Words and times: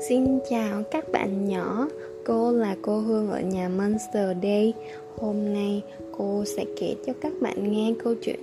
Xin 0.00 0.38
chào 0.50 0.82
các 0.90 1.12
bạn 1.12 1.48
nhỏ, 1.48 1.88
cô 2.24 2.52
là 2.52 2.76
cô 2.82 2.98
Hương 2.98 3.30
ở 3.30 3.40
nhà 3.40 3.68
Monster 3.68 4.36
Day. 4.42 4.72
Hôm 5.16 5.52
nay 5.52 5.82
cô 6.18 6.44
sẽ 6.44 6.64
kể 6.80 6.94
cho 7.06 7.12
các 7.20 7.32
bạn 7.40 7.72
nghe 7.72 7.94
câu 8.04 8.14
chuyện 8.22 8.40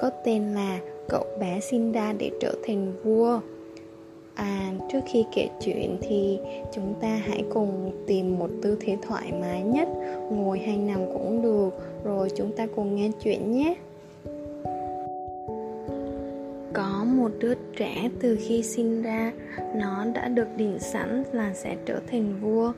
có 0.00 0.10
tên 0.24 0.54
là 0.54 0.80
Cậu 1.08 1.24
bé 1.40 1.60
sinh 1.60 1.92
ra 1.92 2.12
để 2.18 2.30
trở 2.40 2.54
thành 2.66 2.92
vua. 3.04 3.40
À, 4.34 4.72
trước 4.92 5.00
khi 5.06 5.24
kể 5.34 5.48
chuyện 5.60 5.96
thì 6.00 6.38
chúng 6.74 6.94
ta 7.00 7.08
hãy 7.08 7.44
cùng 7.54 7.92
tìm 8.06 8.38
một 8.38 8.50
tư 8.62 8.76
thế 8.80 8.96
thoải 9.02 9.32
mái 9.40 9.62
nhất, 9.62 9.88
ngồi 10.30 10.58
hay 10.58 10.76
nằm 10.76 11.06
cũng 11.12 11.42
được, 11.42 11.70
rồi 12.04 12.28
chúng 12.36 12.52
ta 12.52 12.66
cùng 12.76 12.96
nghe 12.96 13.10
chuyện 13.22 13.52
nhé. 13.52 13.74
Có 16.76 17.04
một 17.04 17.30
đứa 17.40 17.54
trẻ 17.76 18.08
từ 18.20 18.38
khi 18.40 18.62
sinh 18.62 19.02
ra, 19.02 19.32
nó 19.74 20.04
đã 20.14 20.28
được 20.28 20.48
định 20.56 20.78
sẵn 20.78 21.22
là 21.32 21.54
sẽ 21.54 21.76
trở 21.86 22.00
thành 22.10 22.40
vua. 22.40 22.72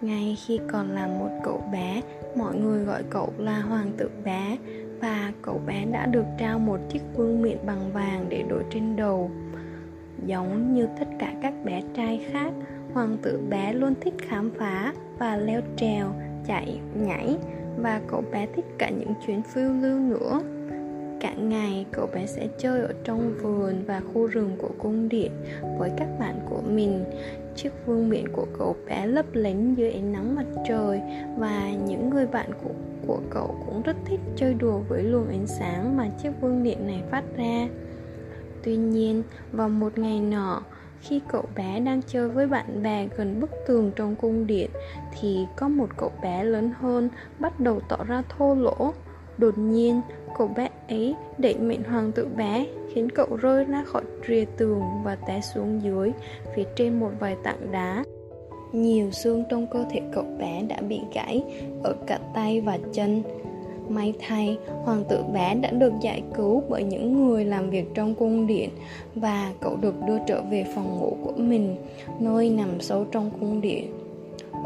Ngay 0.00 0.36
khi 0.46 0.60
còn 0.72 0.90
là 0.90 1.06
một 1.06 1.28
cậu 1.44 1.64
bé, 1.72 2.02
mọi 2.36 2.56
người 2.56 2.84
gọi 2.84 3.02
cậu 3.10 3.32
là 3.38 3.60
hoàng 3.60 3.92
tử 3.96 4.10
bé 4.24 4.56
và 5.00 5.32
cậu 5.42 5.60
bé 5.66 5.84
đã 5.92 6.06
được 6.06 6.24
trao 6.38 6.58
một 6.58 6.78
chiếc 6.88 7.02
vương 7.16 7.42
miện 7.42 7.58
bằng 7.66 7.92
vàng 7.92 8.26
để 8.28 8.44
đội 8.48 8.64
trên 8.70 8.96
đầu. 8.96 9.30
Giống 10.26 10.74
như 10.74 10.86
tất 10.98 11.08
cả 11.18 11.32
các 11.42 11.54
bé 11.64 11.82
trai 11.94 12.26
khác, 12.32 12.52
hoàng 12.92 13.16
tử 13.22 13.40
bé 13.50 13.72
luôn 13.72 13.94
thích 14.00 14.14
khám 14.28 14.50
phá 14.58 14.92
và 15.18 15.36
leo 15.36 15.60
trèo, 15.76 16.14
chạy, 16.46 16.80
nhảy 16.94 17.36
và 17.76 18.00
cậu 18.08 18.24
bé 18.32 18.46
thích 18.56 18.66
cả 18.78 18.90
những 18.90 19.14
chuyến 19.26 19.42
phiêu 19.42 19.72
lưu 19.72 19.98
nữa. 19.98 20.40
Cả 21.22 21.34
ngày 21.34 21.86
cậu 21.92 22.06
bé 22.14 22.26
sẽ 22.26 22.48
chơi 22.58 22.80
ở 22.80 22.94
trong 23.04 23.34
vườn 23.42 23.84
và 23.86 24.00
khu 24.00 24.26
rừng 24.26 24.56
của 24.58 24.70
cung 24.78 25.08
điện 25.08 25.32
với 25.78 25.90
các 25.96 26.08
bạn 26.20 26.40
của 26.50 26.60
mình. 26.68 27.04
Chiếc 27.56 27.70
vương 27.86 28.08
miện 28.08 28.28
của 28.28 28.46
cậu 28.58 28.76
bé 28.86 29.06
lấp 29.06 29.26
lánh 29.32 29.74
dưới 29.74 29.92
ánh 29.92 30.12
nắng 30.12 30.34
mặt 30.34 30.44
trời 30.68 31.00
và 31.38 31.70
những 31.86 32.10
người 32.10 32.26
bạn 32.26 32.50
của, 32.64 32.70
của 33.06 33.20
cậu 33.30 33.56
cũng 33.66 33.82
rất 33.82 33.96
thích 34.04 34.20
chơi 34.36 34.54
đùa 34.54 34.78
với 34.88 35.02
luồng 35.02 35.28
ánh 35.28 35.46
sáng 35.46 35.96
mà 35.96 36.08
chiếc 36.22 36.30
vương 36.40 36.62
miện 36.62 36.86
này 36.86 37.02
phát 37.10 37.24
ra. 37.36 37.68
Tuy 38.62 38.76
nhiên, 38.76 39.22
vào 39.52 39.68
một 39.68 39.98
ngày 39.98 40.20
nọ, 40.20 40.62
khi 41.00 41.20
cậu 41.28 41.44
bé 41.56 41.80
đang 41.80 42.02
chơi 42.02 42.28
với 42.28 42.46
bạn 42.46 42.82
bè 42.82 43.08
gần 43.16 43.40
bức 43.40 43.50
tường 43.66 43.90
trong 43.96 44.16
cung 44.16 44.46
điện 44.46 44.70
thì 45.20 45.46
có 45.56 45.68
một 45.68 45.88
cậu 45.96 46.12
bé 46.22 46.44
lớn 46.44 46.72
hơn 46.80 47.08
bắt 47.38 47.60
đầu 47.60 47.80
tỏ 47.88 48.04
ra 48.04 48.22
thô 48.28 48.54
lỗ. 48.54 48.92
Đột 49.38 49.58
nhiên, 49.58 50.00
cậu 50.38 50.48
bé 50.48 50.68
ấy 50.88 51.14
đẩy 51.38 51.58
mệnh 51.58 51.84
hoàng 51.84 52.12
tử 52.12 52.28
bé 52.36 52.66
khiến 52.92 53.08
cậu 53.10 53.36
rơi 53.36 53.64
ra 53.64 53.84
khỏi 53.84 54.02
rìa 54.28 54.44
tường 54.56 54.82
và 55.04 55.14
té 55.14 55.40
xuống 55.40 55.80
dưới 55.82 56.12
phía 56.54 56.64
trên 56.76 57.00
một 57.00 57.10
vài 57.20 57.36
tảng 57.42 57.72
đá. 57.72 58.04
Nhiều 58.72 59.10
xương 59.10 59.44
trong 59.50 59.66
cơ 59.66 59.84
thể 59.90 60.00
cậu 60.12 60.24
bé 60.38 60.62
đã 60.68 60.80
bị 60.80 61.00
gãy 61.14 61.42
ở 61.82 61.94
cả 62.06 62.18
tay 62.34 62.60
và 62.60 62.78
chân. 62.92 63.22
May 63.88 64.14
thay, 64.20 64.58
hoàng 64.84 65.04
tử 65.08 65.22
bé 65.32 65.54
đã 65.54 65.70
được 65.70 65.92
giải 66.00 66.22
cứu 66.34 66.62
bởi 66.68 66.84
những 66.84 67.26
người 67.26 67.44
làm 67.44 67.70
việc 67.70 67.94
trong 67.94 68.14
cung 68.14 68.46
điện 68.46 68.70
và 69.14 69.52
cậu 69.60 69.76
được 69.76 69.94
đưa 70.06 70.18
trở 70.26 70.42
về 70.50 70.64
phòng 70.74 70.98
ngủ 70.98 71.16
của 71.24 71.32
mình, 71.36 71.76
nơi 72.20 72.50
nằm 72.50 72.80
sâu 72.80 73.04
trong 73.12 73.30
cung 73.40 73.60
điện. 73.60 73.92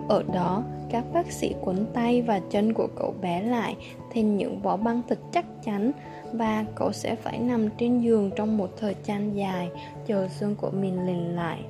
Ở 0.08 0.22
đó, 0.34 0.62
các 0.96 1.04
bác 1.12 1.32
sĩ 1.32 1.54
quấn 1.60 1.86
tay 1.92 2.22
và 2.22 2.40
chân 2.50 2.74
của 2.74 2.88
cậu 2.96 3.14
bé 3.22 3.42
lại 3.42 3.76
thành 4.14 4.36
những 4.36 4.60
vỏ 4.62 4.76
băng 4.76 5.02
thật 5.08 5.18
chắc 5.32 5.44
chắn 5.64 5.92
và 6.32 6.64
cậu 6.74 6.92
sẽ 6.92 7.14
phải 7.14 7.38
nằm 7.38 7.68
trên 7.78 8.00
giường 8.00 8.30
trong 8.36 8.56
một 8.56 8.70
thời 8.76 8.96
gian 9.04 9.36
dài 9.36 9.70
chờ 10.06 10.28
xương 10.28 10.56
của 10.56 10.70
mình 10.70 11.06
lành 11.06 11.36
lại. 11.36 11.64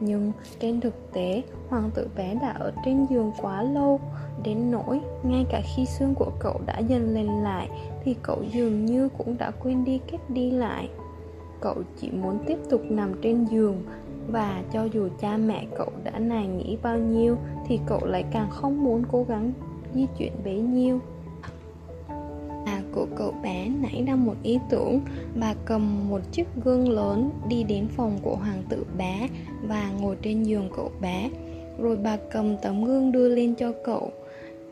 Nhưng 0.00 0.32
trên 0.60 0.80
thực 0.80 1.12
tế, 1.12 1.42
hoàng 1.68 1.90
tử 1.94 2.08
bé 2.16 2.34
đã 2.42 2.48
ở 2.48 2.72
trên 2.84 3.06
giường 3.10 3.32
quá 3.42 3.62
lâu 3.62 4.00
Đến 4.44 4.70
nỗi, 4.70 5.00
ngay 5.22 5.44
cả 5.50 5.62
khi 5.76 5.86
xương 5.86 6.14
của 6.14 6.30
cậu 6.40 6.60
đã 6.66 6.78
dần 6.78 7.14
lành 7.14 7.42
lại 7.42 7.68
Thì 8.04 8.16
cậu 8.22 8.42
dường 8.52 8.84
như 8.84 9.08
cũng 9.18 9.38
đã 9.38 9.50
quên 9.50 9.84
đi 9.84 10.00
cách 10.12 10.30
đi 10.30 10.50
lại 10.50 10.88
Cậu 11.60 11.74
chỉ 12.00 12.10
muốn 12.10 12.38
tiếp 12.46 12.58
tục 12.70 12.80
nằm 12.88 13.20
trên 13.22 13.44
giường 13.44 13.82
Và 14.28 14.62
cho 14.72 14.84
dù 14.84 15.08
cha 15.20 15.36
mẹ 15.36 15.66
cậu 15.78 15.92
đã 16.04 16.18
nài 16.18 16.46
nghĩ 16.46 16.78
bao 16.82 16.98
nhiêu 16.98 17.36
thì 17.66 17.78
cậu 17.86 18.00
lại 18.04 18.24
càng 18.32 18.50
không 18.50 18.84
muốn 18.84 19.02
cố 19.12 19.24
gắng 19.28 19.52
di 19.94 20.06
chuyển 20.18 20.32
bấy 20.44 20.54
nhiêu. 20.54 21.00
À 22.66 22.82
của 22.92 23.06
cậu 23.16 23.34
bé 23.42 23.68
nảy 23.82 24.04
ra 24.06 24.16
một 24.16 24.34
ý 24.42 24.58
tưởng. 24.70 25.00
Bà 25.40 25.54
cầm 25.64 26.08
một 26.08 26.20
chiếc 26.32 26.46
gương 26.64 26.88
lớn 26.88 27.30
đi 27.48 27.62
đến 27.62 27.86
phòng 27.96 28.18
của 28.22 28.36
hoàng 28.36 28.62
tử 28.68 28.84
bé 28.98 29.28
Và 29.62 29.90
ngồi 30.00 30.16
trên 30.22 30.42
giường 30.42 30.68
cậu 30.76 30.90
bé. 31.00 31.30
Rồi 31.78 31.96
bà 31.96 32.16
cầm 32.32 32.56
tấm 32.56 32.84
gương 32.84 33.12
đưa 33.12 33.28
lên 33.28 33.54
cho 33.54 33.72
cậu. 33.84 34.10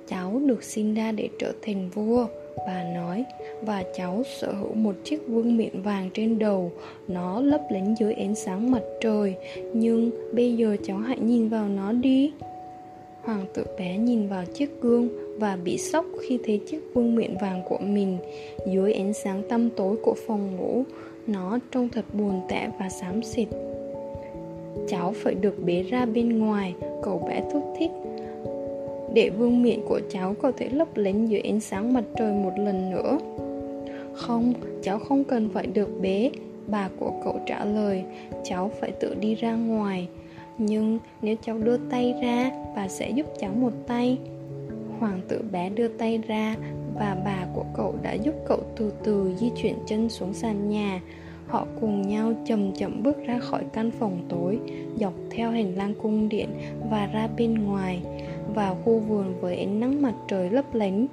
Cháu 0.08 0.40
được 0.46 0.62
sinh 0.62 0.94
ra 0.94 1.12
để 1.12 1.28
trở 1.38 1.52
thành 1.62 1.90
vua, 1.90 2.26
Bà 2.66 2.84
nói. 2.94 3.24
Và 3.62 3.84
cháu 3.96 4.22
sở 4.40 4.52
hữu 4.52 4.74
một 4.74 4.94
chiếc 5.04 5.28
vương 5.28 5.56
miện 5.56 5.82
vàng 5.82 6.10
trên 6.14 6.38
đầu. 6.38 6.72
Nó 7.08 7.40
lấp 7.40 7.60
lánh 7.70 7.94
dưới 7.98 8.12
ánh 8.12 8.34
sáng 8.34 8.70
mặt 8.70 8.82
trời. 9.00 9.34
Nhưng 9.74 10.10
bây 10.34 10.56
giờ 10.56 10.76
cháu 10.84 10.98
hãy 10.98 11.18
nhìn 11.18 11.48
vào 11.48 11.68
nó 11.68 11.92
đi. 11.92 12.32
Hoàng 13.24 13.44
tử 13.54 13.64
bé 13.78 13.96
nhìn 13.96 14.28
vào 14.28 14.44
chiếc 14.44 14.80
gương 14.80 15.08
và 15.38 15.56
bị 15.56 15.78
sốc 15.78 16.06
khi 16.22 16.38
thấy 16.44 16.60
chiếc 16.66 16.80
vương 16.94 17.14
miện 17.14 17.36
vàng 17.40 17.62
của 17.68 17.78
mình 17.78 18.18
dưới 18.66 18.92
ánh 18.92 19.12
sáng 19.12 19.42
tăm 19.48 19.70
tối 19.70 19.96
của 20.02 20.14
phòng 20.26 20.56
ngủ. 20.56 20.82
Nó 21.26 21.58
trông 21.70 21.88
thật 21.88 22.04
buồn 22.12 22.40
tẻ 22.48 22.70
và 22.78 22.88
xám 22.88 23.22
xịt. 23.22 23.48
Cháu 24.88 25.12
phải 25.16 25.34
được 25.34 25.64
bế 25.64 25.82
ra 25.82 26.06
bên 26.06 26.38
ngoài, 26.38 26.74
cậu 27.02 27.18
bé 27.28 27.42
thúc 27.52 27.62
thích. 27.78 27.90
Để 29.14 29.30
vương 29.30 29.62
miện 29.62 29.80
của 29.88 30.00
cháu 30.10 30.34
có 30.42 30.52
thể 30.56 30.68
lấp 30.68 30.96
lánh 30.96 31.26
dưới 31.26 31.40
ánh 31.40 31.60
sáng 31.60 31.92
mặt 31.92 32.04
trời 32.16 32.32
một 32.32 32.52
lần 32.58 32.90
nữa. 32.90 33.18
Không, 34.12 34.52
cháu 34.82 34.98
không 34.98 35.24
cần 35.24 35.48
phải 35.54 35.66
được 35.66 35.88
bế, 36.00 36.30
bà 36.66 36.88
của 36.98 37.12
cậu 37.24 37.40
trả 37.46 37.64
lời, 37.64 38.04
cháu 38.44 38.70
phải 38.80 38.90
tự 38.90 39.14
đi 39.14 39.34
ra 39.34 39.54
ngoài. 39.54 40.08
Nhưng 40.58 40.98
nếu 41.22 41.36
cháu 41.42 41.58
đưa 41.58 41.76
tay 41.76 42.14
ra, 42.22 42.50
bà 42.76 42.88
sẽ 42.88 43.10
giúp 43.10 43.26
cháu 43.40 43.52
một 43.52 43.72
tay. 43.86 44.18
Hoàng 44.98 45.20
tử 45.28 45.44
bé 45.52 45.70
đưa 45.70 45.88
tay 45.88 46.18
ra 46.18 46.56
và 46.94 47.16
bà 47.24 47.46
của 47.54 47.64
cậu 47.76 47.94
đã 48.02 48.12
giúp 48.12 48.34
cậu 48.48 48.58
từ 48.76 48.92
từ 49.04 49.34
di 49.36 49.50
chuyển 49.56 49.74
chân 49.86 50.08
xuống 50.08 50.34
sàn 50.34 50.68
nhà. 50.68 51.00
Họ 51.46 51.66
cùng 51.80 52.08
nhau 52.08 52.32
chậm 52.46 52.72
chậm 52.72 53.02
bước 53.02 53.16
ra 53.26 53.38
khỏi 53.38 53.64
căn 53.72 53.90
phòng 53.90 54.26
tối, 54.28 54.58
dọc 54.96 55.12
theo 55.30 55.50
hành 55.50 55.74
lang 55.76 55.94
cung 56.02 56.28
điện 56.28 56.48
và 56.90 57.06
ra 57.06 57.28
bên 57.36 57.54
ngoài, 57.54 58.02
vào 58.54 58.74
khu 58.84 58.98
vườn 58.98 59.40
với 59.40 59.56
ánh 59.56 59.80
nắng 59.80 60.02
mặt 60.02 60.14
trời 60.28 60.50
lấp 60.50 60.74
lánh. 60.74 61.06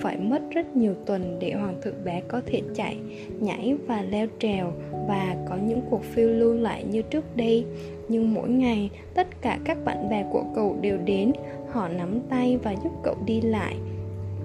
Phải 0.00 0.16
mất 0.16 0.42
rất 0.50 0.76
nhiều 0.76 0.94
tuần 1.06 1.36
để 1.40 1.52
hoàng 1.52 1.80
thượng 1.82 2.04
bé 2.04 2.22
có 2.28 2.40
thể 2.46 2.62
chạy, 2.74 2.96
nhảy 3.40 3.76
và 3.86 4.02
leo 4.02 4.26
trèo 4.38 4.72
và 5.08 5.36
có 5.48 5.56
những 5.56 5.80
cuộc 5.90 6.04
phiêu 6.04 6.28
lưu 6.28 6.54
lại 6.54 6.84
như 6.84 7.02
trước 7.02 7.36
đây. 7.36 7.64
Nhưng 8.08 8.34
mỗi 8.34 8.48
ngày, 8.48 8.90
tất 9.14 9.42
cả 9.42 9.58
các 9.64 9.84
bạn 9.84 10.10
bè 10.10 10.24
của 10.32 10.44
cậu 10.54 10.76
đều 10.80 10.98
đến, 10.98 11.32
họ 11.70 11.88
nắm 11.88 12.20
tay 12.30 12.58
và 12.62 12.74
giúp 12.84 12.92
cậu 13.02 13.16
đi 13.26 13.40
lại. 13.40 13.76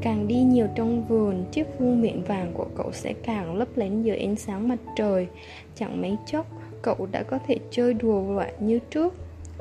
Càng 0.02 0.28
đi 0.28 0.36
nhiều 0.36 0.68
trong 0.76 1.08
vườn, 1.08 1.46
chiếc 1.52 1.80
vương 1.80 2.02
miệng 2.02 2.24
vàng 2.24 2.52
của 2.54 2.66
cậu 2.76 2.92
sẽ 2.92 3.14
càng 3.24 3.56
lấp 3.56 3.68
lánh 3.76 4.06
dưới 4.06 4.18
ánh 4.18 4.36
sáng 4.36 4.68
mặt 4.68 4.80
trời. 4.96 5.28
Chẳng 5.76 6.02
mấy 6.02 6.18
chốc, 6.26 6.48
cậu 6.82 7.08
đã 7.12 7.24
có 7.24 7.40
thể 7.48 7.58
chơi 7.72 7.94
đùa 7.94 8.34
lại 8.34 8.54
như 8.60 8.80
trước. 8.90 9.14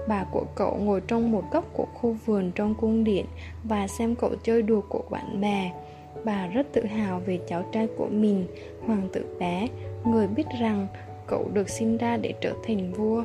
Bà 0.09 0.25
của 0.25 0.45
cậu 0.55 0.77
ngồi 0.77 1.01
trong 1.01 1.33
một 1.33 1.45
góc 1.53 1.65
của 1.73 1.87
khu 1.95 2.17
vườn 2.27 2.51
trong 2.55 2.75
cung 2.75 3.05
điện 3.05 3.27
và 3.65 3.87
xem 3.87 4.15
cậu 4.15 4.31
chơi 4.43 4.63
đùa 4.63 4.81
của 4.89 5.03
bạn 5.11 5.41
bè. 5.41 5.73
Bà 6.25 6.47
rất 6.47 6.67
tự 6.73 6.85
hào 6.85 7.21
về 7.27 7.41
cháu 7.49 7.65
trai 7.73 7.89
của 7.97 8.07
mình, 8.11 8.47
hoàng 8.87 9.09
tử 9.13 9.37
bé, 9.39 9.69
người 10.05 10.27
biết 10.27 10.47
rằng 10.61 10.87
cậu 11.27 11.49
được 11.53 11.69
sinh 11.69 11.97
ra 11.97 12.17
để 12.17 12.35
trở 12.41 12.53
thành 12.67 12.93
vua. 12.93 13.25